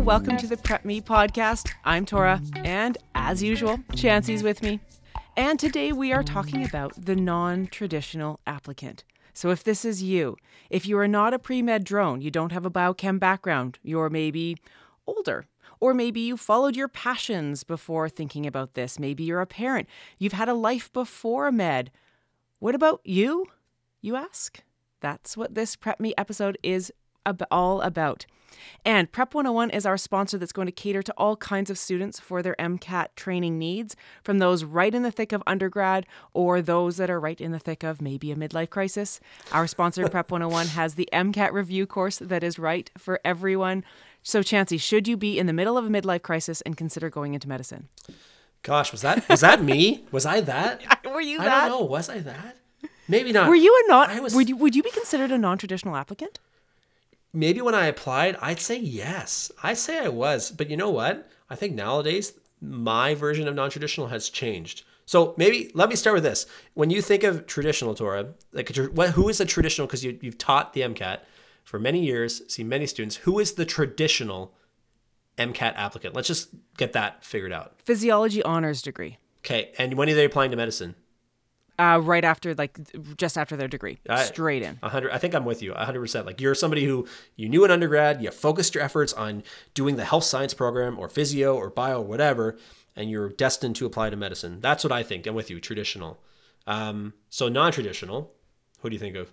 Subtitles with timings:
[0.00, 1.70] welcome to the Prep Me podcast.
[1.84, 4.80] I'm Torah, and as usual, Chancey's with me.
[5.36, 9.04] And today we are talking about the non traditional applicant.
[9.34, 10.38] So, if this is you,
[10.70, 14.08] if you are not a pre med drone, you don't have a biochem background, you're
[14.08, 14.56] maybe
[15.06, 15.44] older,
[15.80, 19.86] or maybe you followed your passions before thinking about this, maybe you're a parent,
[20.18, 21.90] you've had a life before med.
[22.58, 23.44] What about you?
[24.00, 24.62] You ask?
[25.00, 26.90] That's what this Prep Me episode is
[27.26, 28.26] ab- all about.
[28.84, 32.20] And Prep 101 is our sponsor that's going to cater to all kinds of students
[32.20, 36.96] for their MCAT training needs, from those right in the thick of undergrad or those
[36.98, 39.18] that are right in the thick of maybe a midlife crisis.
[39.52, 43.82] Our sponsor, Prep 101, has the MCAT review course that is right for everyone.
[44.22, 47.32] So, Chancey, should you be in the middle of a midlife crisis and consider going
[47.34, 47.88] into medicine?
[48.62, 50.04] Gosh, was that was that me?
[50.12, 50.82] Was I that?
[51.06, 51.68] Were you I that?
[51.68, 51.86] don't know.
[51.86, 52.58] Was I that?
[53.08, 53.48] Maybe not.
[53.48, 54.10] Were you a not?
[54.10, 56.38] I was- would you would you be considered a non-traditional applicant?
[57.32, 59.52] Maybe when I applied, I'd say yes.
[59.62, 61.28] I say I was, but you know what?
[61.48, 64.84] I think nowadays my version of non-traditional has changed.
[65.06, 66.46] So maybe let me start with this.
[66.74, 69.86] When you think of traditional Torah, like a tr- what, who is a traditional?
[69.86, 71.20] Because you, you've taught the MCAT
[71.64, 73.16] for many years, seen many students.
[73.16, 74.54] Who is the traditional
[75.38, 76.14] MCAT applicant?
[76.14, 77.74] Let's just get that figured out.
[77.82, 79.18] Physiology honors degree.
[79.40, 80.94] Okay, and when are they applying to medicine?
[81.80, 82.78] Uh, right after, like,
[83.16, 84.78] just after their degree, I- straight in.
[84.82, 85.12] Hundred.
[85.12, 85.72] I think I'm with you.
[85.72, 86.26] Hundred percent.
[86.26, 89.42] Like you're somebody who you knew in undergrad, you focused your efforts on
[89.72, 92.58] doing the health science program or physio or bio or whatever,
[92.94, 94.60] and you're destined to apply to medicine.
[94.60, 95.26] That's what I think.
[95.26, 95.58] I'm with you.
[95.58, 96.20] Traditional.
[96.66, 98.30] Um, so non-traditional.
[98.80, 99.32] Who do you think of?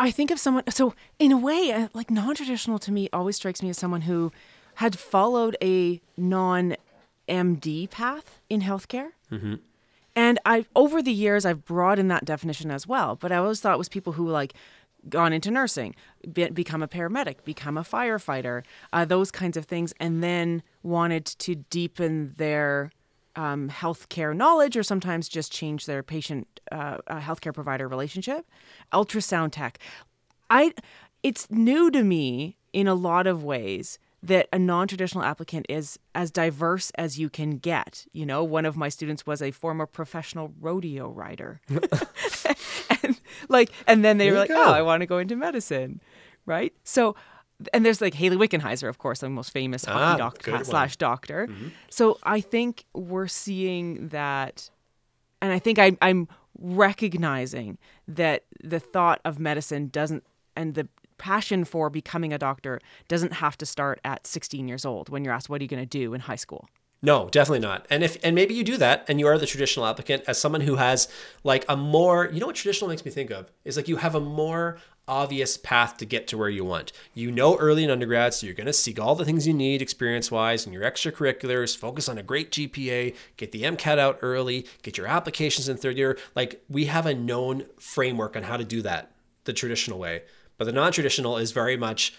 [0.00, 0.64] I think of someone.
[0.70, 4.32] So, in a way, uh, like non-traditional to me always strikes me as someone who
[4.74, 9.10] had followed a non-MD path in healthcare.
[10.16, 13.16] And I, over the years, I've broadened that definition as well.
[13.16, 14.54] But I always thought it was people who like
[15.08, 15.94] gone into nursing,
[16.32, 21.26] be, become a paramedic, become a firefighter, uh, those kinds of things, and then wanted
[21.26, 22.90] to deepen their
[23.36, 28.46] um, healthcare knowledge or sometimes just change their patient uh, uh, healthcare provider relationship.
[28.92, 29.78] Ultrasound tech.
[30.48, 30.72] I
[31.22, 36.30] it's new to me in a lot of ways that a non-traditional applicant is as
[36.30, 38.06] diverse as you can get.
[38.12, 41.60] You know, one of my students was a former professional rodeo rider.
[43.02, 44.64] and like and then they There were like, go.
[44.66, 46.00] "Oh, I want to go into medicine."
[46.46, 46.72] Right?
[46.84, 47.14] So
[47.72, 50.64] and there's like Hayley Wickenheiser, of course, the most famous Ah, hockey good doctor one.
[50.64, 51.48] slash doctor.
[51.90, 54.70] So I think we're seeing that
[55.40, 56.28] and I think I, I'm
[56.58, 57.78] recognizing
[58.08, 60.24] that the thought of medicine doesn't,
[60.54, 60.88] and the
[61.18, 65.34] passion for becoming a doctor doesn't have to start at 16 years old when you're
[65.34, 66.68] asked, what are you going to do in high school?
[67.02, 67.86] No, definitely not.
[67.90, 70.62] And if and maybe you do that and you are the traditional applicant as someone
[70.62, 71.08] who has
[71.44, 74.14] like a more you know what traditional makes me think of is like you have
[74.14, 76.92] a more obvious path to get to where you want.
[77.14, 80.30] You know early in undergrad, so you're gonna seek all the things you need experience
[80.30, 84.96] wise and your extracurriculars, focus on a great GPA, get the MCAT out early, get
[84.96, 86.18] your applications in third year.
[86.34, 89.12] Like we have a known framework on how to do that
[89.44, 90.22] the traditional way.
[90.58, 92.14] But the non-traditional is very much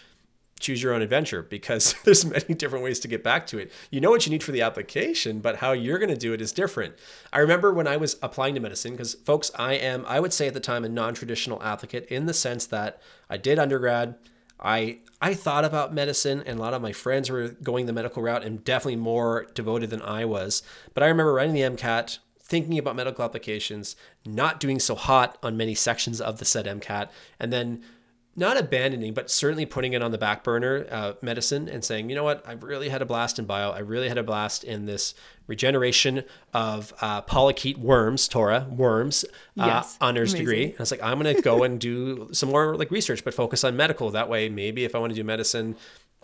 [0.59, 3.72] choose your own adventure because there's many different ways to get back to it.
[3.92, 6.42] You know what you need for the application, but how you're going to do it
[6.42, 6.96] is different.
[7.31, 10.48] I remember when I was applying to medicine because folks, I am I would say
[10.48, 14.16] at the time a non-traditional applicant in the sense that I did undergrad,
[14.59, 18.24] I I thought about medicine and a lot of my friends were going the medical
[18.24, 20.64] route and definitely more devoted than I was.
[20.94, 25.58] But I remember writing the MCAT thinking about medical applications, not doing so hot on
[25.58, 27.09] many sections of the said MCAT,
[27.40, 27.84] and then
[28.40, 32.16] not abandoning, but certainly putting it on the back burner, uh, medicine, and saying, you
[32.16, 33.72] know what, I've really had a blast in bio.
[33.72, 35.16] I really had a blast in this
[35.48, 39.25] regeneration of uh, polychaete worms, Torah worms,
[39.59, 40.40] uh, Yes, honors amazing.
[40.46, 40.64] degree.
[40.66, 43.34] And I was like, I'm going to go and do some more like research, but
[43.34, 44.12] focus on medical.
[44.12, 45.75] That way, maybe if I want to do medicine,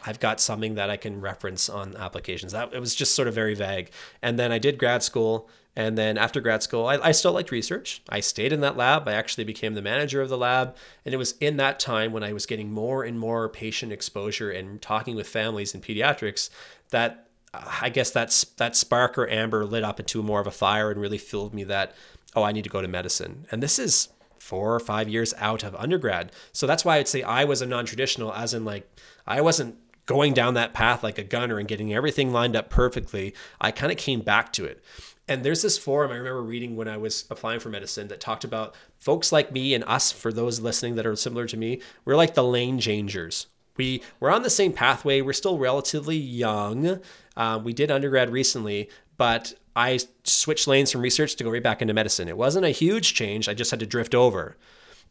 [0.05, 2.51] I've got something that I can reference on applications.
[2.51, 3.91] That it was just sort of very vague.
[4.21, 5.49] And then I did grad school.
[5.75, 8.03] And then after grad school, I, I still liked research.
[8.07, 9.07] I stayed in that lab.
[9.07, 10.75] I actually became the manager of the lab.
[11.03, 14.51] And it was in that time when I was getting more and more patient exposure
[14.51, 16.49] and talking with families in pediatrics
[16.91, 20.91] that I guess that's that spark or amber lit up into more of a fire
[20.91, 21.95] and really filled me that,
[22.35, 23.45] oh, I need to go to medicine.
[23.51, 26.31] And this is four or five years out of undergrad.
[26.51, 28.89] So that's why I'd say I was a non traditional, as in, like,
[29.25, 33.33] I wasn't going down that path like a gunner and getting everything lined up perfectly.
[33.61, 34.83] I kind of came back to it.
[35.27, 38.43] And there's this forum I remember reading when I was applying for medicine that talked
[38.43, 42.17] about folks like me and us, for those listening that are similar to me, we're
[42.17, 43.47] like the lane changers.
[43.77, 45.21] We we're on the same pathway.
[45.21, 46.99] We're still relatively young.
[47.37, 51.81] Um, we did undergrad recently, but I switched lanes from research to go right back
[51.81, 52.27] into medicine.
[52.27, 53.47] It wasn't a huge change.
[53.47, 54.57] I just had to drift over.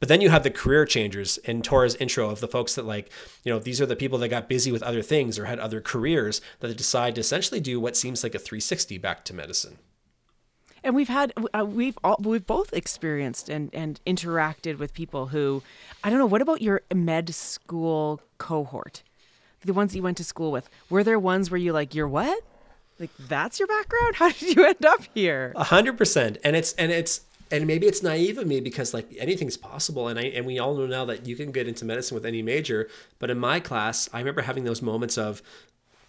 [0.02, 3.08] But then you have the career changers in Torah's intro of the folks that like,
[3.44, 5.81] you know, these are the people that got busy with other things or had other
[5.81, 9.78] careers that they decide to essentially do what seems like a 360 back to medicine.
[10.82, 15.62] And we've had uh, we've all, we've both experienced and and interacted with people who,
[16.02, 16.26] I don't know.
[16.26, 19.05] What about your med school cohort?
[19.60, 20.69] The ones you went to school with.
[20.90, 22.43] Were there ones where you like you're what?
[22.98, 24.14] Like that's your background?
[24.16, 25.52] How did you end up here?
[25.55, 26.38] A hundred percent.
[26.43, 27.20] And it's and it's
[27.52, 30.75] and maybe it's naive of me because like anything's possible and I and we all
[30.75, 32.88] know now that you can get into medicine with any major
[33.19, 35.43] but in my class I remember having those moments of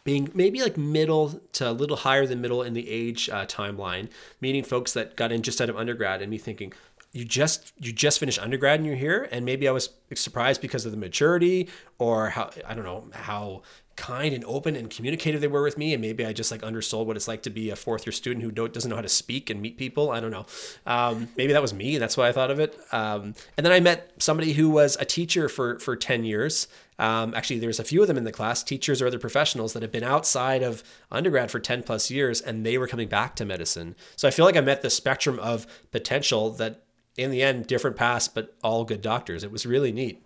[0.04, 4.10] being maybe like middle to a little higher than middle in the age uh, timeline
[4.42, 6.74] meeting folks that got in just out of undergrad and me thinking
[7.12, 9.30] you just you just finished undergrad and you're here?
[9.32, 11.70] And maybe i was surprised because of the maturity
[12.00, 13.62] or how i don't know how
[13.96, 17.06] kind and open and communicative they were with me and maybe i just like undersold
[17.06, 19.50] what it's like to be a fourth year student who doesn't know how to speak
[19.50, 20.12] and meet people.
[20.12, 20.46] I don't know.
[20.86, 21.98] Um, maybe that was me.
[21.98, 22.78] That's why i thought of it.
[22.92, 26.68] Um, and then i met somebody who was a teacher for for 10 years.
[27.00, 28.64] Um, actually there's a few of them in the class.
[28.64, 32.66] Teachers or other professionals that have been outside of undergrad for 10 plus years and
[32.66, 33.96] they were coming back to medicine.
[34.16, 36.84] So i feel like i met the spectrum of potential that
[37.16, 39.44] in the end different paths but all good doctors.
[39.44, 40.23] It was really neat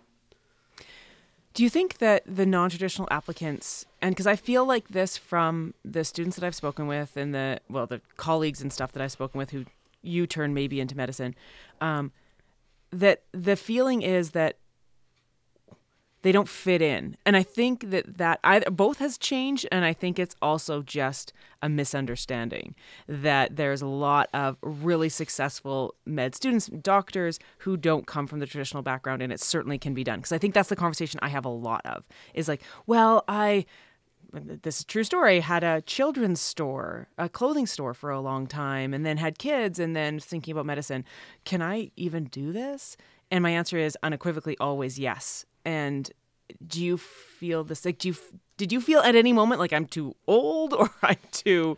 [1.58, 6.04] do you think that the non-traditional applicants, and because I feel like this from the
[6.04, 9.38] students that I've spoken with and the well, the colleagues and stuff that I've spoken
[9.40, 9.64] with who
[10.00, 11.34] you turn maybe into medicine,
[11.80, 12.12] um,
[12.92, 14.58] that the feeling is that
[16.22, 17.16] they don't fit in.
[17.24, 21.32] And i think that that either both has changed and i think it's also just
[21.62, 22.74] a misunderstanding
[23.06, 28.46] that there's a lot of really successful med students doctors who don't come from the
[28.46, 30.18] traditional background and it certainly can be done.
[30.18, 33.64] Because i think that's the conversation i have a lot of is like well i
[34.32, 38.92] this is true story had a children's store a clothing store for a long time
[38.92, 41.04] and then had kids and then thinking about medicine.
[41.44, 42.96] Can i even do this?
[43.30, 46.10] And my answer is unequivocally always yes and
[46.66, 48.16] do you feel this like do you
[48.56, 51.76] did you feel at any moment like I'm too old or I'm too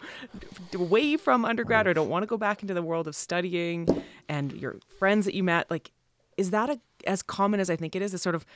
[0.72, 3.88] away from undergrad or don't want to go back into the world of studying
[4.28, 5.68] and your friends that you met?
[5.70, 5.90] Like
[6.36, 8.46] is that a, as common as I think it is a sort of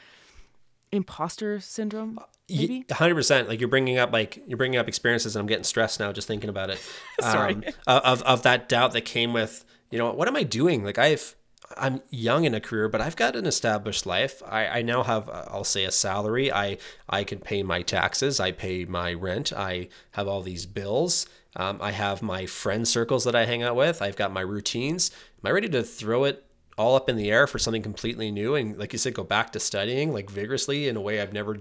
[0.92, 2.84] imposter syndrome maybe?
[2.84, 6.12] 100% like you're bringing up like you're bringing up experiences and I'm getting stressed now
[6.12, 6.80] just thinking about it.
[7.20, 7.56] Sorry.
[7.88, 10.84] Um, of of that doubt that came with you know what am I doing?
[10.84, 11.34] Like I've
[11.76, 14.42] I'm young in a career, but I've got an established life.
[14.46, 16.52] I, I now have, uh, I'll say, a salary.
[16.52, 16.78] I
[17.08, 18.40] I can pay my taxes.
[18.40, 19.52] I pay my rent.
[19.52, 21.26] I have all these bills.
[21.56, 24.02] Um, I have my friend circles that I hang out with.
[24.02, 25.10] I've got my routines.
[25.42, 26.44] Am I ready to throw it
[26.76, 29.52] all up in the air for something completely new and, like you said, go back
[29.52, 31.58] to studying like vigorously in a way I've never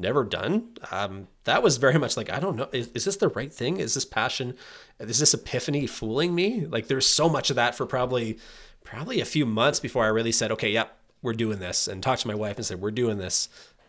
[0.00, 0.70] never done.
[0.90, 2.68] Um, that was very much like I don't know.
[2.72, 3.78] Is, is this the right thing?
[3.78, 4.56] Is this passion?
[4.98, 6.66] Is this epiphany fooling me?
[6.66, 8.38] Like there's so much of that for probably
[8.84, 12.22] probably a few months before I really said, okay, yep, we're doing this, and talked
[12.22, 13.48] to my wife and said, we're doing this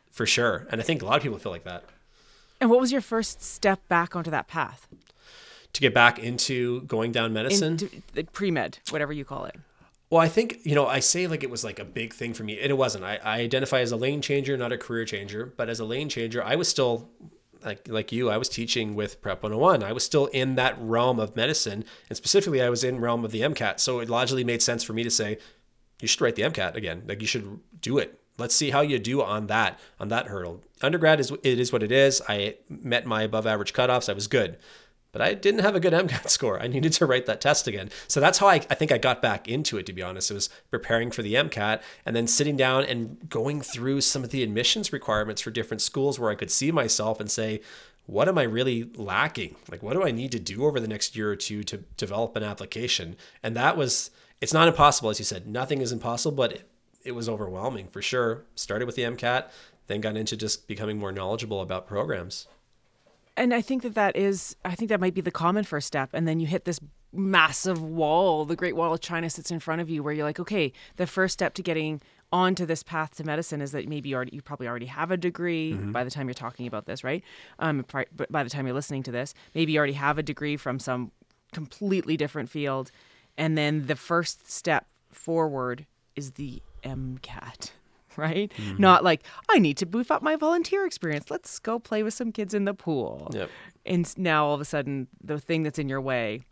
[0.09, 0.67] for sure.
[0.69, 1.85] And I think a lot of people feel like that.
[2.59, 4.88] And what was your first step back onto that path?
[5.73, 7.79] To get back into going down medicine?
[8.33, 9.55] Pre med, whatever you call it.
[10.09, 12.43] Well, I think, you know, I say like it was like a big thing for
[12.43, 13.05] me, and it wasn't.
[13.05, 16.09] I, I identify as a lane changer, not a career changer, but as a lane
[16.09, 17.09] changer, I was still
[17.63, 19.83] like like you, I was teaching with Prep 101.
[19.83, 23.31] I was still in that realm of medicine, and specifically, I was in realm of
[23.31, 23.79] the MCAT.
[23.79, 25.37] So it logically made sense for me to say,
[26.01, 27.03] you should write the MCAT again.
[27.07, 28.19] Like you should do it.
[28.37, 30.63] Let's see how you do on that on that hurdle.
[30.81, 32.21] Undergrad is it is what it is.
[32.27, 34.09] I met my above average cutoffs.
[34.09, 34.57] I was good
[35.12, 36.62] but I didn't have a good MCAT score.
[36.62, 37.89] I needed to write that test again.
[38.08, 40.32] So that's how I, I think I got back into it, to be honest.
[40.32, 44.30] It was preparing for the MCAT and then sitting down and going through some of
[44.30, 47.62] the admissions requirements for different schools where I could see myself and say,
[48.06, 49.56] what am I really lacking?
[49.70, 52.36] Like, what do I need to do over the next year or two to develop
[52.36, 53.15] an application?
[53.44, 55.48] And that was, it's not impossible, as you said.
[55.48, 56.70] Nothing is impossible, but it,
[57.03, 58.44] it was overwhelming for sure.
[58.56, 59.46] Started with the MCAT,
[59.88, 62.48] then got into just becoming more knowledgeable about programs
[63.38, 66.09] and I think that that is, I think that might be the common first step.
[66.13, 66.79] And then you hit this
[67.13, 70.39] massive wall, the Great Wall of China sits in front of you, where you're like,
[70.39, 72.01] okay, the first step to getting
[72.33, 75.17] onto this path to medicine is that maybe you already you probably already have a
[75.17, 75.91] degree mm-hmm.
[75.91, 77.23] by the time you're talking about this, right?
[77.59, 77.85] Um,
[78.29, 81.11] by the time you're listening to this, maybe you already have a degree from some
[81.51, 82.91] completely different field,
[83.38, 85.85] and then the first step forward
[86.15, 87.71] is the MCAT
[88.18, 88.51] right?
[88.58, 88.82] Mm-hmm.
[88.82, 91.30] Not like I need to boof up my volunteer experience.
[91.30, 93.30] Let's go play with some kids in the pool.
[93.34, 93.50] Yep.
[93.86, 96.44] And now all of a sudden, the thing that's in your way,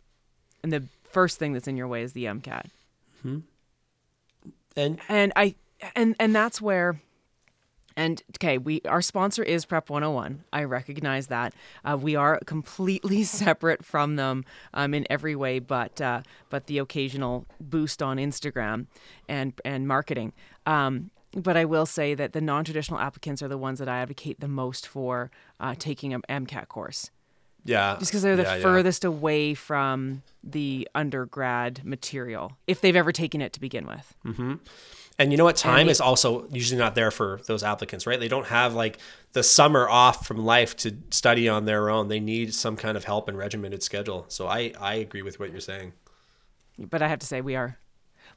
[0.62, 2.66] and the first thing that's in your way is the MCAT.
[3.18, 3.38] Mm-hmm.
[4.76, 5.54] And and I
[5.94, 7.00] and and that's where,
[7.96, 10.44] And okay, we our sponsor is Prep 101.
[10.52, 11.54] I recognize that.
[11.84, 16.78] Uh, we are completely separate from them um, in every way, but uh, but the
[16.78, 18.86] occasional boost on Instagram
[19.28, 20.32] and and marketing.
[20.66, 24.40] Um, but I will say that the non-traditional applicants are the ones that I advocate
[24.40, 27.10] the most for uh, taking an MCAT course,
[27.64, 27.96] Yeah.
[27.98, 28.62] just because they're the yeah, yeah.
[28.62, 34.14] furthest away from the undergrad material, if they've ever taken it to begin with.
[35.18, 35.56] And you know what?
[35.56, 38.18] Time is also usually not there for those applicants, right?
[38.18, 38.98] They don't have like
[39.34, 42.08] the summer off from life to study on their own.
[42.08, 44.24] They need some kind of help and regimented schedule.
[44.28, 45.92] So I, I agree with what you're saying.
[46.78, 47.76] but I have to say we are.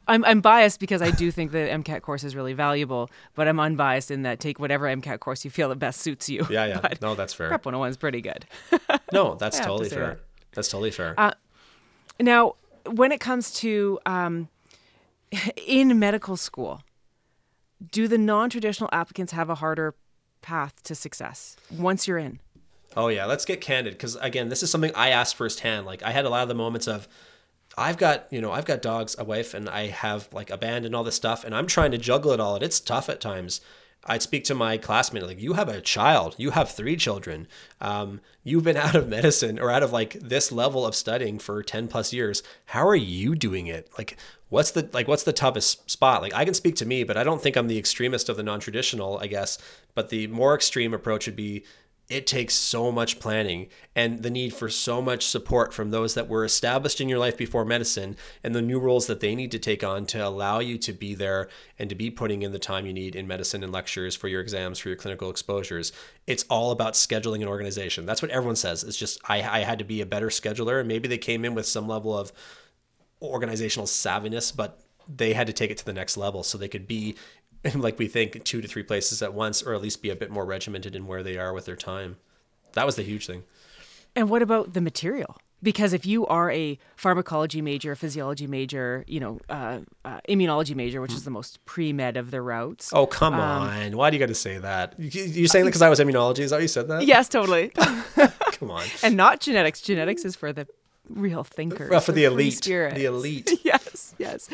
[0.07, 3.59] I'm, I'm biased because I do think the MCAT course is really valuable, but I'm
[3.59, 6.45] unbiased in that take whatever MCAT course you feel that best suits you.
[6.49, 6.79] Yeah, yeah.
[6.81, 7.47] But No, that's fair.
[7.47, 8.45] Prep 101 is pretty good.
[9.11, 10.07] No, that's to totally fair.
[10.07, 10.19] that.
[10.53, 11.15] That's totally fair.
[12.19, 12.55] Now,
[12.85, 14.49] when it comes to um,
[15.67, 16.81] in medical school,
[17.91, 19.95] do the non traditional applicants have a harder
[20.41, 22.39] path to success once you're in?
[22.95, 25.85] Oh yeah, let's get candid because again, this is something I asked firsthand.
[25.85, 27.07] Like I had a lot of the moments of,
[27.77, 30.85] I've got you know I've got dogs, a wife, and I have like a band
[30.85, 33.21] and all this stuff, and I'm trying to juggle it all, and it's tough at
[33.21, 33.61] times.
[34.05, 37.47] I'd speak to my classmate like, you have a child, you have three children,
[37.79, 41.63] um, you've been out of medicine or out of like this level of studying for
[41.63, 42.43] ten plus years.
[42.65, 43.89] How are you doing it?
[43.97, 44.17] Like,
[44.49, 46.21] what's the like what's the toughest spot?
[46.21, 48.43] Like I can speak to me, but I don't think I'm the extremist of the
[48.43, 49.57] non-traditional, I guess.
[49.95, 51.63] But the more extreme approach would be
[52.09, 56.27] it takes so much planning and the need for so much support from those that
[56.27, 59.59] were established in your life before medicine and the new roles that they need to
[59.59, 61.47] take on to allow you to be there
[61.79, 64.41] and to be putting in the time you need in medicine and lectures for your
[64.41, 65.93] exams for your clinical exposures.
[66.27, 68.05] It's all about scheduling and organization.
[68.05, 68.83] That's what everyone says.
[68.83, 70.79] It's just i, I had to be a better scheduler.
[70.79, 72.33] And maybe they came in with some level of
[73.21, 76.87] organizational savviness, but they had to take it to the next level so they could
[76.87, 77.15] be,
[77.75, 80.29] like we think, two to three places at once, or at least be a bit
[80.29, 82.17] more regimented in where they are with their time.
[82.73, 83.43] That was the huge thing.
[84.15, 85.37] And what about the material?
[85.61, 90.75] Because if you are a pharmacology major, a physiology major, you know, uh, uh, immunology
[90.75, 92.91] major, which is the most pre med of the routes.
[92.93, 93.95] Oh, come on.
[93.95, 94.93] Why do you got to say that?
[94.99, 96.39] You, you're saying that because I was immunology?
[96.39, 97.05] Is that you said that?
[97.13, 97.69] Yes, totally.
[98.51, 98.83] Come on.
[99.03, 99.79] and not genetics.
[99.79, 100.67] Genetics is for the
[101.09, 101.89] real thinkers.
[101.89, 102.61] Well, for the elite.
[102.61, 103.51] The elite.
[103.63, 104.49] yes, yes.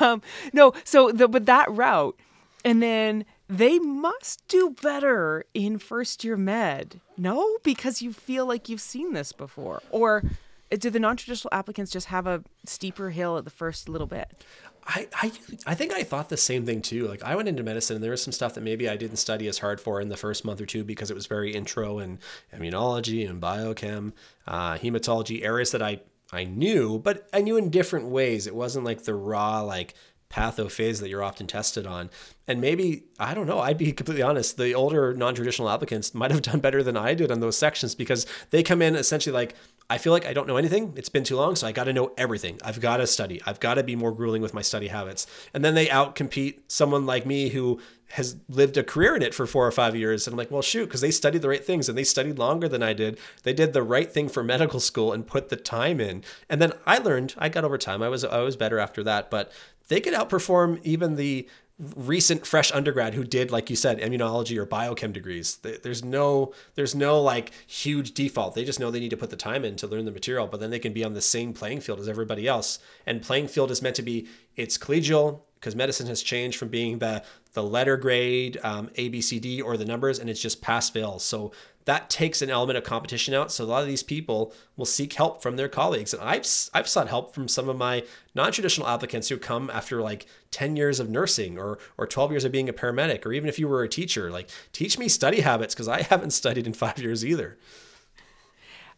[0.00, 0.22] Um,
[0.52, 2.18] no, so the but that route,
[2.64, 7.00] and then they must do better in first year med.
[7.16, 10.22] No, because you feel like you've seen this before, or
[10.70, 14.44] do the non-traditional applicants just have a steeper hill at the first little bit?
[14.88, 15.32] I, I
[15.66, 17.06] I think I thought the same thing too.
[17.06, 19.46] Like I went into medicine and there was some stuff that maybe I didn't study
[19.46, 22.18] as hard for in the first month or two because it was very intro and
[22.54, 24.12] immunology and biochem,
[24.46, 26.00] uh, hematology areas that I
[26.32, 28.46] I knew, but I knew in different ways.
[28.46, 29.94] It wasn't like the raw like
[30.28, 32.10] pathophys that you're often tested on.
[32.46, 36.30] And maybe, I don't know, I'd be completely honest, the older non traditional applicants might
[36.30, 39.54] have done better than I did on those sections because they come in essentially like,
[39.90, 40.92] I feel like I don't know anything.
[40.96, 42.60] It's been too long, so I got to know everything.
[42.62, 43.40] I've got to study.
[43.46, 45.26] I've got to be more grueling with my study habits.
[45.54, 47.80] And then they outcompete someone like me who
[48.10, 50.26] has lived a career in it for four or five years.
[50.26, 52.68] And I'm like, well, shoot, because they studied the right things and they studied longer
[52.68, 53.18] than I did.
[53.44, 56.22] They did the right thing for medical school and put the time in.
[56.50, 58.02] And then I learned, I got over time.
[58.02, 59.30] I was I was better after that.
[59.30, 59.50] But
[59.88, 64.66] they could outperform even the recent fresh undergrad who did like you said immunology or
[64.66, 65.58] biochem degrees.
[65.58, 68.54] There's no there's no like huge default.
[68.54, 70.60] They just know they need to put the time in to learn the material but
[70.60, 72.80] then they can be on the same playing field as everybody else.
[73.06, 76.98] And playing field is meant to be it's collegial because medicine has changed from being
[76.98, 80.60] the the letter grade um, a b c d or the numbers and it's just
[80.60, 81.18] pass fail.
[81.20, 81.52] So
[81.88, 83.50] that takes an element of competition out.
[83.50, 86.12] So a lot of these people will seek help from their colleagues.
[86.12, 88.04] And I've, I've sought help from some of my
[88.34, 92.52] non-traditional applicants who come after like 10 years of nursing or, or 12 years of
[92.52, 95.74] being a paramedic, or even if you were a teacher, like teach me study habits
[95.74, 97.56] because I haven't studied in five years either.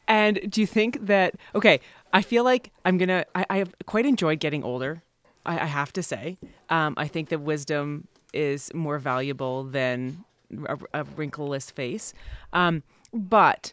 [0.09, 1.79] And do you think that okay?
[2.13, 3.25] I feel like I'm gonna.
[3.37, 5.05] I, I have quite enjoyed getting older.
[5.47, 6.39] I, I have to say.
[6.69, 10.25] Um, I think that wisdom is more valuable than
[10.67, 12.13] a, a wrinkleless face.
[12.53, 13.73] Um, but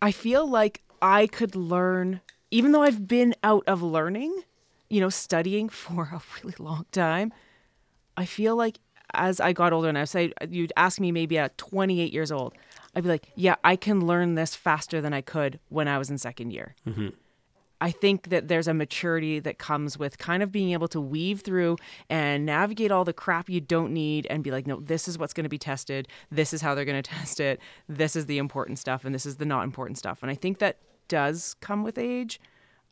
[0.00, 2.20] I feel like I could learn,
[2.50, 4.42] even though I've been out of learning,
[4.88, 7.32] you know, studying for a really long time.
[8.16, 8.78] I feel like
[9.14, 12.54] as I got older, and I say you'd ask me maybe at 28 years old,
[12.94, 16.10] I'd be like, yeah, I can learn this faster than I could when I was
[16.10, 16.74] in second year.
[17.80, 21.40] I think that there's a maturity that comes with kind of being able to weave
[21.40, 21.76] through
[22.10, 25.32] and navigate all the crap you don't need and be like, no, this is what's
[25.32, 26.08] going to be tested.
[26.30, 27.60] This is how they're going to test it.
[27.88, 30.22] This is the important stuff and this is the not important stuff.
[30.22, 32.40] And I think that does come with age.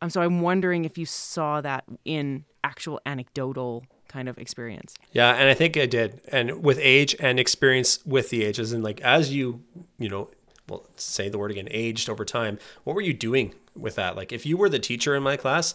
[0.02, 4.94] Um, so I'm wondering if you saw that in actual anecdotal kind of experience.
[5.12, 6.20] Yeah, and I think I did.
[6.28, 9.62] And with age and experience with the ages, and like as you,
[9.98, 10.30] you know,
[10.68, 14.16] well, say the word again, aged over time, what were you doing with that?
[14.16, 15.74] Like if you were the teacher in my class,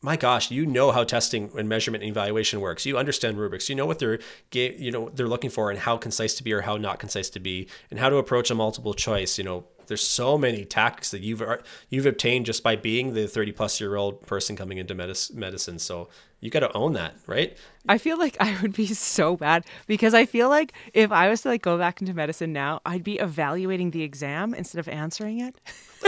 [0.00, 2.86] my gosh, you know how testing and measurement and evaluation works.
[2.86, 3.68] You understand rubrics.
[3.68, 4.20] You know what they're
[4.52, 7.40] you know they're looking for and how concise to be or how not concise to
[7.40, 9.38] be, and how to approach a multiple choice.
[9.38, 11.42] You know, there's so many tactics that you've
[11.90, 15.80] you've obtained just by being the 30 plus year old person coming into medicine.
[15.80, 16.08] So
[16.40, 17.56] you got to own that, right?
[17.88, 21.42] I feel like I would be so bad because I feel like if I was
[21.42, 25.40] to like go back into medicine now, I'd be evaluating the exam instead of answering
[25.40, 25.56] it.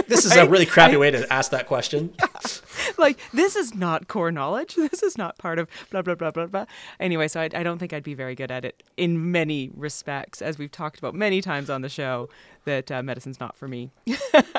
[0.06, 2.14] This is a really crappy I, way to ask that question.
[2.98, 4.76] like this is not core knowledge.
[4.90, 6.66] This is not part of blah blah blah blah blah.
[6.98, 10.42] Anyway, so I, I don't think I'd be very good at it in many respects,
[10.42, 12.28] as we've talked about many times on the show
[12.64, 13.90] that uh, medicine's not for me.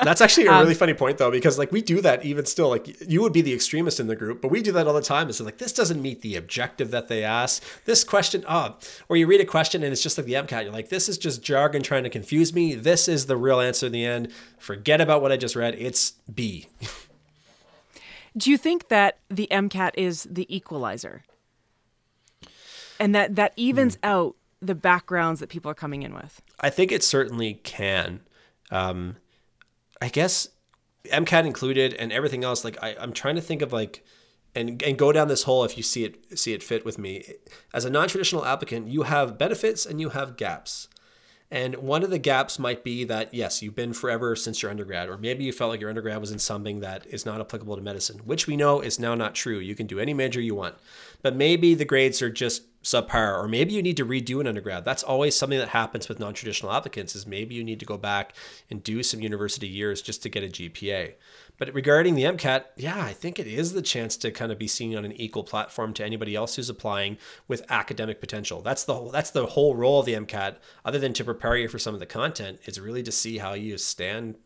[0.02, 2.68] That's actually a really um, funny point though, because like we do that even still.
[2.68, 5.02] Like you would be the extremist in the group, but we do that all the
[5.02, 5.28] time.
[5.28, 7.62] It's like this doesn't meet the objective that they ask.
[7.84, 8.76] This question, oh,
[9.08, 10.64] or you read a question and it's just like the MCAT.
[10.64, 12.74] You're like, this is just jargon trying to confuse me.
[12.74, 14.32] This is the real answer in the end.
[14.58, 15.76] Forget about what I just read.
[15.78, 16.66] It's B.
[18.36, 21.22] do you think that the MCAT is the equalizer?
[22.98, 24.06] And that that evens hmm.
[24.06, 26.40] out the backgrounds that people are coming in with?
[26.60, 28.20] I think it certainly can.
[28.70, 29.16] Um,
[30.00, 30.48] I guess
[31.06, 32.64] MCAT included and everything else.
[32.64, 34.04] Like I, I'm trying to think of like,
[34.54, 37.24] and and go down this hole if you see it see it fit with me.
[37.72, 40.88] As a non-traditional applicant, you have benefits and you have gaps.
[41.52, 45.10] And one of the gaps might be that, yes, you've been forever since your undergrad,
[45.10, 47.82] or maybe you felt like your undergrad was in something that is not applicable to
[47.82, 49.58] medicine, which we know is now not true.
[49.58, 50.76] You can do any major you want.
[51.20, 54.86] But maybe the grades are just subpar, or maybe you need to redo an undergrad.
[54.86, 58.34] That's always something that happens with non-traditional applicants is maybe you need to go back
[58.70, 61.12] and do some university years just to get a GPA.
[61.58, 64.66] But regarding the MCAT, yeah, I think it is the chance to kind of be
[64.66, 68.62] seen on an equal platform to anybody else who's applying with academic potential.
[68.62, 71.68] That's the whole, that's the whole role of the MCAT, other than to prepare you
[71.68, 74.36] for some of the content, is really to see how you stand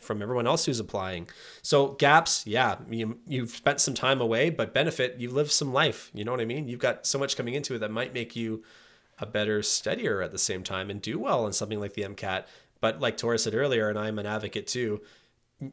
[0.00, 1.28] from everyone else who's applying.
[1.62, 6.10] So gaps, yeah, you, you've spent some time away, but benefit, you've lived some life.
[6.12, 6.68] You know what I mean?
[6.68, 8.64] You've got so much coming into it that might make you
[9.18, 12.44] a better studier at the same time and do well in something like the MCAT.
[12.80, 15.00] But like Torah said earlier, and I'm an advocate too,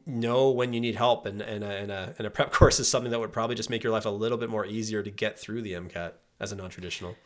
[0.06, 2.88] know when you need help and, and, a, and, a, and a prep course is
[2.88, 5.38] something that would probably just make your life a little bit more easier to get
[5.38, 7.16] through the MCAT as a non-traditional.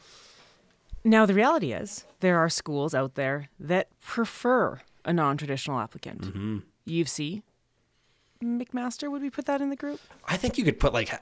[1.05, 6.23] Now the reality is there are schools out there that prefer a non-traditional applicant.
[6.23, 6.59] Mm-hmm.
[6.87, 7.43] U of C,
[8.43, 10.01] McMaster, would we put that in the group?
[10.27, 11.13] I think you could put like,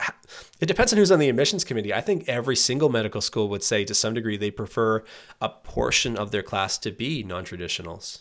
[0.60, 1.94] it depends on who's on the admissions committee.
[1.94, 5.04] I think every single medical school would say to some degree they prefer
[5.40, 8.20] a portion of their class to be non-traditionals.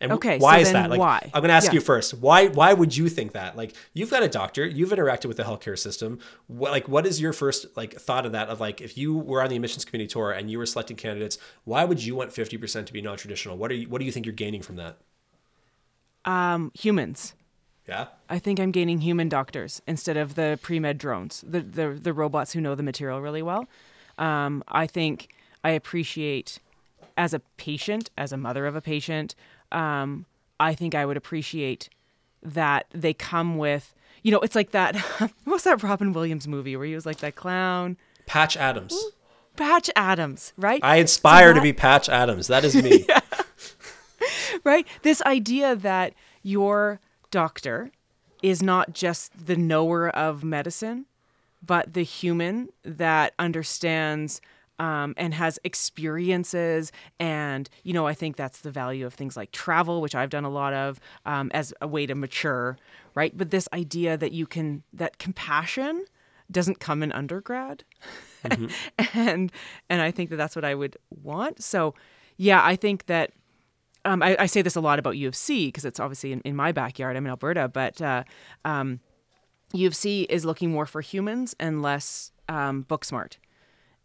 [0.00, 0.88] And okay, why so is that?
[0.88, 1.20] Like, why?
[1.34, 1.74] I'm going to ask yeah.
[1.74, 2.14] you first.
[2.14, 2.46] Why?
[2.48, 3.56] Why would you think that?
[3.56, 6.18] Like, you've got a doctor, you've interacted with the healthcare system.
[6.46, 8.48] What, like, what is your first like thought of that?
[8.48, 11.36] Of like, if you were on the admissions committee tour and you were selecting candidates,
[11.64, 13.58] why would you want 50% to be non-traditional?
[13.58, 13.88] What are you?
[13.88, 14.96] What do you think you're gaining from that?
[16.24, 17.34] Um, humans.
[17.86, 18.06] Yeah.
[18.28, 22.52] I think I'm gaining human doctors instead of the pre-med drones, the the, the robots
[22.52, 23.66] who know the material really well.
[24.16, 25.28] Um, I think
[25.62, 26.58] I appreciate
[27.16, 29.34] as a patient, as a mother of a patient,
[29.72, 30.26] um,
[30.58, 31.88] I think I would appreciate
[32.42, 34.96] that they come with, you know, it's like that.
[35.44, 37.96] what's that Robin Williams movie where he was like that clown?
[38.26, 38.94] Patch Adams.
[39.56, 40.80] Patch Adams, right?
[40.82, 42.46] I aspire so that, to be Patch Adams.
[42.46, 43.06] That is me.
[44.64, 44.86] right?
[45.02, 47.90] This idea that your doctor
[48.42, 51.06] is not just the knower of medicine,
[51.64, 54.40] but the human that understands
[54.80, 56.90] um, and has experiences.
[57.20, 60.44] And, you know, I think that's the value of things like travel, which I've done
[60.44, 62.78] a lot of um, as a way to mature,
[63.14, 63.36] right?
[63.36, 66.06] But this idea that you can, that compassion
[66.50, 67.84] doesn't come in undergrad.
[68.42, 69.18] Mm-hmm.
[69.18, 69.52] and,
[69.90, 71.62] and I think that that's what I would want.
[71.62, 71.94] So,
[72.38, 73.32] yeah, I think that
[74.06, 76.40] um, I, I, say this a lot about U of C because it's obviously in,
[76.40, 77.18] in, my backyard.
[77.18, 78.24] I'm in Alberta, but uh,
[78.64, 79.00] um,
[79.74, 83.36] U of C is looking more for humans and less um, book smart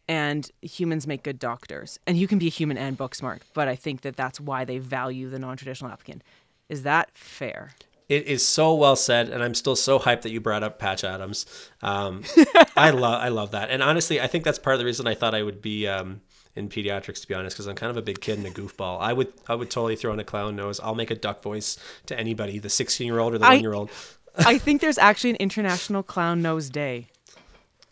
[0.07, 1.99] and humans make good doctors.
[2.05, 4.65] And you can be a human and book smart, but I think that that's why
[4.65, 6.23] they value the non-traditional applicant.
[6.69, 7.73] Is that fair?
[8.07, 11.03] It is so well said, and I'm still so hyped that you brought up Patch
[11.03, 11.45] Adams.
[11.81, 12.23] Um,
[12.75, 15.15] I love, I love that, and honestly, I think that's part of the reason I
[15.15, 16.21] thought I would be um,
[16.55, 18.99] in pediatrics, to be honest, because I'm kind of a big kid and a goofball.
[19.01, 20.79] I would, I would totally throw in a clown nose.
[20.79, 23.73] I'll make a duck voice to anybody, the 16 year old or the one year
[23.73, 23.89] old.
[24.37, 27.07] I think there's actually an International Clown Nose Day.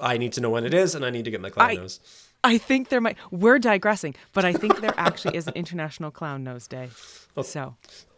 [0.03, 1.75] I need to know when it is, and I need to get my clown I,
[1.75, 1.99] nose.
[2.43, 3.17] I think there might.
[3.31, 6.89] We're digressing, but I think there actually is an International Clown Nose Day.
[7.35, 7.47] Okay.
[7.47, 7.75] So.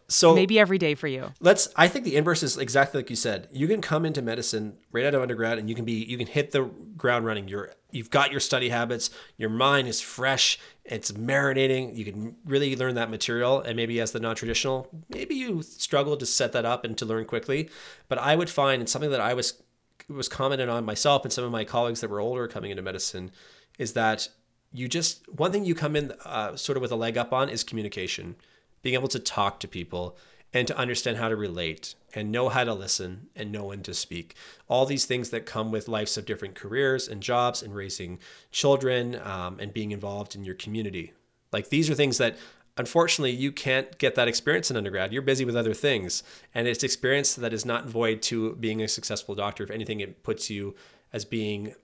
[0.08, 1.32] So maybe every day for you.
[1.40, 4.76] let's i think the inverse is exactly like you said you can come into medicine
[4.92, 6.62] right out of undergrad and you can be you can hit the
[6.96, 12.04] ground running you're you've got your study habits your mind is fresh it's marinating you
[12.04, 16.52] can really learn that material and maybe as the non-traditional maybe you struggle to set
[16.52, 17.68] that up and to learn quickly
[18.06, 19.60] but i would find it's something that i was
[20.08, 23.30] was commented on myself and some of my colleagues that were older coming into medicine
[23.78, 24.28] is that
[24.72, 27.48] you just one thing you come in uh, sort of with a leg up on
[27.48, 28.36] is communication
[28.82, 30.16] being able to talk to people
[30.52, 33.92] and to understand how to relate and know how to listen and know when to
[33.92, 34.34] speak.
[34.68, 38.18] All these things that come with lives of different careers and jobs and raising
[38.50, 41.12] children um, and being involved in your community.
[41.52, 42.36] Like these are things that
[42.76, 45.12] unfortunately you can't get that experience in undergrad.
[45.12, 46.22] You're busy with other things.
[46.54, 49.64] And it's experience that is not void to being a successful doctor.
[49.64, 50.74] If anything, it puts you
[51.12, 51.74] as being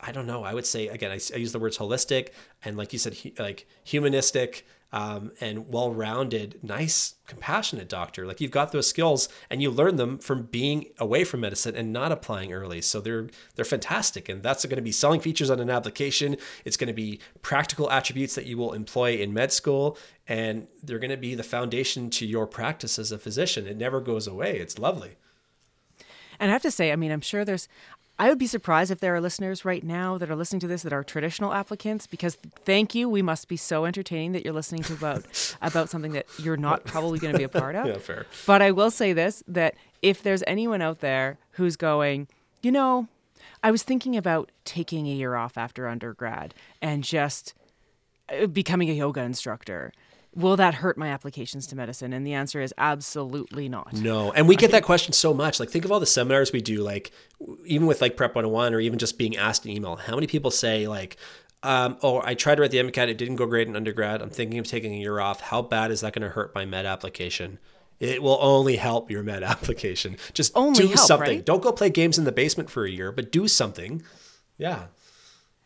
[0.00, 0.44] I don't know.
[0.44, 1.10] I would say again.
[1.10, 2.28] I, I use the words holistic
[2.62, 8.24] and, like you said, hu- like humanistic um, and well-rounded, nice, compassionate doctor.
[8.28, 11.92] Like you've got those skills and you learn them from being away from medicine and
[11.92, 12.80] not applying early.
[12.80, 13.26] So they're
[13.56, 16.36] they're fantastic, and that's going to be selling features on an application.
[16.64, 21.00] It's going to be practical attributes that you will employ in med school, and they're
[21.00, 23.66] going to be the foundation to your practice as a physician.
[23.66, 24.58] It never goes away.
[24.58, 25.16] It's lovely.
[26.38, 27.68] And I have to say, I mean, I'm sure there's.
[28.18, 30.82] I would be surprised if there are listeners right now that are listening to this
[30.82, 33.08] that are traditional applicants because thank you.
[33.08, 36.84] We must be so entertaining that you're listening to about about something that you're not
[36.84, 37.86] probably going to be a part of.
[37.94, 38.26] Yeah, fair.
[38.46, 42.28] But I will say this that if there's anyone out there who's going,
[42.62, 43.08] you know,
[43.62, 47.52] I was thinking about taking a year off after undergrad and just
[48.28, 49.92] uh, becoming a yoga instructor.
[50.36, 52.12] Will that hurt my applications to medicine?
[52.12, 53.92] And the answer is absolutely not.
[53.92, 54.32] No.
[54.32, 55.60] And we get that question so much.
[55.60, 57.12] Like, think of all the seminars we do, like,
[57.66, 59.96] even with like Prep 101 or even just being asked in email.
[59.96, 61.16] How many people say, like,
[61.62, 64.20] um, oh, I tried to write the MCAT, it didn't go great in undergrad.
[64.20, 65.40] I'm thinking of taking a year off.
[65.40, 67.58] How bad is that going to hurt my med application?
[68.00, 70.16] It will only help your med application.
[70.34, 71.36] Just Only do help, something.
[71.38, 71.46] right?
[71.46, 74.02] Don't go play games in the basement for a year, but do something.
[74.58, 74.86] Yeah.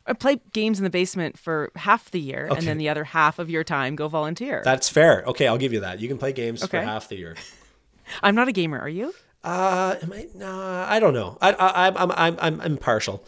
[0.08, 2.58] I play games in the basement for half the year, Okay.
[2.58, 4.62] and then the other half of your time go volunteer.
[4.64, 5.22] That's fair.
[5.26, 6.00] Okay, I'll give you that.
[6.00, 7.36] You can play games for half the year.
[8.22, 8.78] I'm not a gamer.
[8.78, 9.14] Are you?
[9.44, 10.26] Uh, am I?
[10.34, 11.36] No, I don't know.
[11.40, 13.22] I, I, I'm, I'm, I'm, I'm impartial.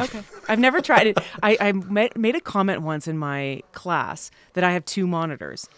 [0.00, 0.22] Okay.
[0.48, 1.18] I've never tried it.
[1.42, 5.68] I, I ma- made a comment once in my class that I have two monitors.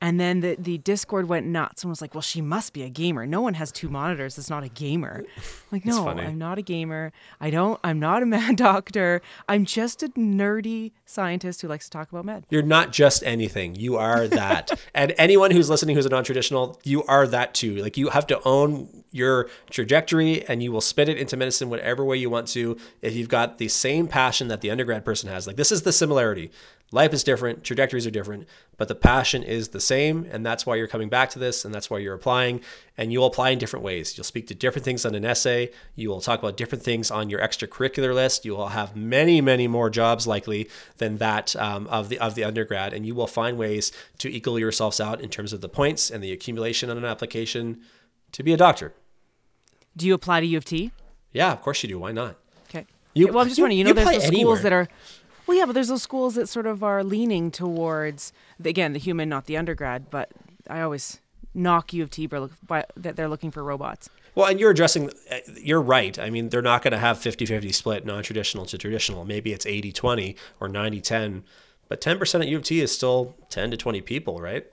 [0.00, 2.88] And then the, the Discord went nuts and was like, well, she must be a
[2.88, 3.26] gamer.
[3.26, 5.24] No one has two monitors that's not a gamer.
[5.36, 6.08] I'm like, no.
[6.08, 7.12] I'm not a gamer.
[7.40, 9.20] I don't, I'm not a mad doctor.
[9.48, 12.46] I'm just a nerdy scientist who likes to talk about med.
[12.50, 13.74] You're not just anything.
[13.74, 14.70] You are that.
[14.94, 17.76] and anyone who's listening who's a non-traditional, you are that too.
[17.76, 22.04] Like you have to own your trajectory and you will spit it into medicine whatever
[22.04, 25.46] way you want to if you've got the same passion that the undergrad person has.
[25.46, 26.50] Like this is the similarity.
[26.92, 30.74] Life is different, trajectories are different, but the passion is the same and that's why
[30.74, 32.60] you're coming back to this and that's why you're applying
[32.98, 34.16] and you'll apply in different ways.
[34.16, 37.30] You'll speak to different things on an essay, you will talk about different things on
[37.30, 38.44] your extracurricular list.
[38.44, 40.68] You will have many, many more jobs likely
[40.98, 44.58] than that um, of the of the undergrad, and you will find ways to equal
[44.58, 47.80] yourselves out in terms of the points and the accumulation on an application
[48.32, 48.92] to be a doctor.
[49.96, 50.92] Do you apply to U of T?
[51.32, 51.98] Yeah, of course you do.
[51.98, 52.36] Why not?
[52.68, 52.86] Okay.
[53.14, 53.78] You- well, I'm just you- wondering.
[53.78, 54.56] You know, you there's those anywhere.
[54.56, 54.88] schools that are.
[55.46, 58.32] Well, yeah, but there's those schools that sort of are leaning towards
[58.64, 60.10] again the human, not the undergrad.
[60.10, 60.30] But
[60.68, 61.18] I always
[61.54, 64.08] knock U of T by, that they're looking for robots.
[64.36, 66.16] Well, and you're addressing, uh, you're right.
[66.16, 69.24] I mean, they're not going to have 50 50 split non traditional to traditional.
[69.24, 71.42] Maybe it's 80 20 or 90 10,
[71.88, 74.66] but 10% at U of T is still 10 to 20 people, right?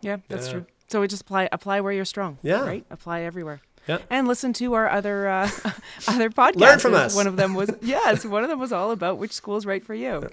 [0.00, 0.52] Yeah, that's Yeah.
[0.52, 0.66] true.
[0.88, 2.38] So we just apply apply where you're strong.
[2.42, 2.64] Yeah.
[2.64, 2.84] Right.
[2.90, 3.60] Apply everywhere.
[3.88, 3.98] Yeah.
[4.10, 5.50] And listen to our other uh,
[6.08, 6.56] other podcasts.
[6.56, 7.16] Learn from us.
[7.16, 8.24] One of them was yes.
[8.24, 10.28] One of them was all about which school is right for you.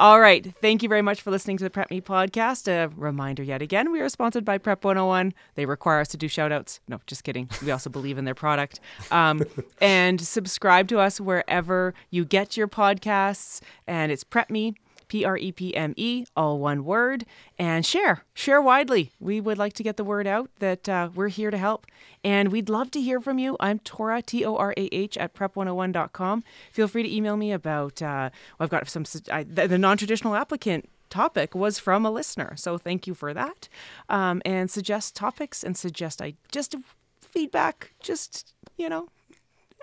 [0.00, 0.54] All right.
[0.60, 2.68] Thank you very much for listening to the Prep Me podcast.
[2.68, 5.34] A reminder yet again, we are sponsored by Prep 101.
[5.56, 6.78] They require us to do shout outs.
[6.86, 7.50] No, just kidding.
[7.64, 8.78] We also believe in their product.
[9.10, 9.42] Um,
[9.80, 13.60] and subscribe to us wherever you get your podcasts.
[13.88, 14.74] And it's Prep Me.
[15.08, 17.24] P R E P M E, all one word,
[17.58, 18.24] and share.
[18.34, 19.12] Share widely.
[19.18, 21.86] We would like to get the word out that uh, we're here to help,
[22.22, 23.56] and we'd love to hear from you.
[23.60, 26.44] I'm Torah, T O R A H, at prep101.com.
[26.72, 29.96] Feel free to email me about, uh, well, I've got some, I, the, the non
[29.96, 33.68] traditional applicant topic was from a listener, so thank you for that.
[34.08, 36.74] Um, and suggest topics and suggest I just
[37.20, 39.08] feedback, just, you know,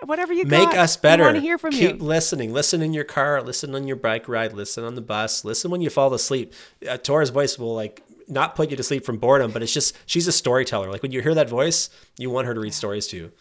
[0.04, 1.24] whatever you make got, us better.
[1.24, 1.88] want to hear from Keep you.
[1.92, 2.52] Keep listening.
[2.52, 3.42] Listen in your car.
[3.42, 4.52] Listen on your bike ride.
[4.52, 5.44] Listen on the bus.
[5.44, 6.52] Listen when you fall asleep.
[6.88, 9.96] Uh, Torah's voice will like not put you to sleep from boredom, but it's just
[10.06, 10.90] she's a storyteller.
[10.90, 13.32] Like when you hear that voice, you want her to read stories to you.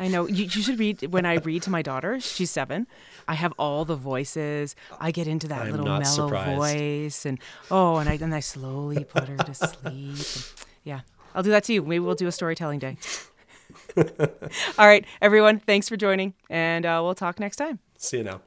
[0.00, 2.20] I know you, you should read when I read to my daughter.
[2.20, 2.86] She's seven.
[3.26, 4.76] I have all the voices.
[5.00, 6.56] I get into that I'm little mellow surprised.
[6.56, 7.38] voice, and
[7.70, 9.76] oh, and I then I slowly put her to sleep.
[9.84, 10.52] And,
[10.84, 11.00] yeah,
[11.34, 11.82] I'll do that to you.
[11.82, 12.96] Maybe we'll do a storytelling day.
[14.78, 17.78] All right, everyone, thanks for joining, and uh, we'll talk next time.
[17.96, 18.40] See you now.